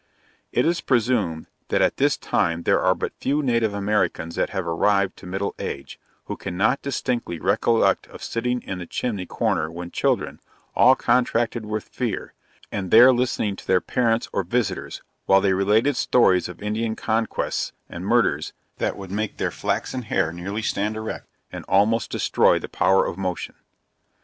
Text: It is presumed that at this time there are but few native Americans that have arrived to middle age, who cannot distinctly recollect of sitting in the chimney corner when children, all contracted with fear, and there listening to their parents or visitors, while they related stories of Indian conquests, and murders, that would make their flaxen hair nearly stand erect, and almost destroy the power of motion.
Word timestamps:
It 0.51 0.65
is 0.65 0.81
presumed 0.81 1.45
that 1.67 1.83
at 1.83 1.97
this 1.97 2.17
time 2.17 2.63
there 2.63 2.81
are 2.81 2.95
but 2.95 3.13
few 3.19 3.43
native 3.43 3.75
Americans 3.75 4.33
that 4.33 4.49
have 4.49 4.65
arrived 4.65 5.15
to 5.17 5.27
middle 5.27 5.53
age, 5.59 5.99
who 6.25 6.35
cannot 6.35 6.81
distinctly 6.81 7.39
recollect 7.39 8.07
of 8.07 8.23
sitting 8.23 8.63
in 8.63 8.79
the 8.79 8.87
chimney 8.87 9.27
corner 9.27 9.69
when 9.69 9.91
children, 9.91 10.39
all 10.73 10.95
contracted 10.95 11.67
with 11.67 11.83
fear, 11.83 12.33
and 12.71 12.89
there 12.89 13.13
listening 13.13 13.55
to 13.57 13.67
their 13.67 13.79
parents 13.79 14.27
or 14.33 14.41
visitors, 14.41 15.03
while 15.27 15.39
they 15.39 15.53
related 15.53 15.95
stories 15.95 16.49
of 16.49 16.63
Indian 16.63 16.95
conquests, 16.95 17.71
and 17.87 18.03
murders, 18.03 18.53
that 18.79 18.97
would 18.97 19.11
make 19.11 19.37
their 19.37 19.51
flaxen 19.51 20.01
hair 20.01 20.33
nearly 20.33 20.63
stand 20.63 20.95
erect, 20.95 21.27
and 21.51 21.63
almost 21.65 22.09
destroy 22.09 22.57
the 22.57 22.67
power 22.67 23.05
of 23.05 23.19
motion. 23.19 23.53